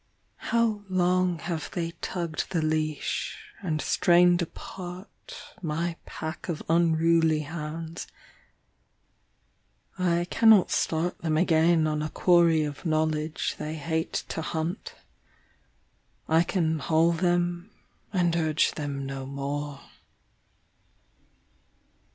How 0.49 0.81
long 0.89 1.37
have 1.37 1.69
they 1.73 1.91
tugged 2.01 2.49
the 2.49 2.63
leash, 2.63 3.37
and 3.61 3.79
strained 3.79 4.41
apart 4.41 5.37
My 5.61 5.95
pack 6.07 6.49
of 6.49 6.63
unruly 6.67 7.41
hounds: 7.41 8.07
I 9.99 10.25
cannot 10.31 10.71
start 10.71 11.19
Them 11.19 11.37
again 11.37 11.85
on 11.85 12.01
a 12.01 12.09
quarry 12.09 12.63
of 12.63 12.83
knowledge 12.83 13.57
they 13.59 13.75
hate 13.75 14.23
to 14.29 14.41
hunt, 14.41 14.95
I 16.27 16.41
can 16.41 16.79
haul 16.79 17.11
them 17.11 17.69
and 18.11 18.35
urge 18.35 18.71
them 18.71 19.05
no 19.05 19.27
more. 19.27 19.81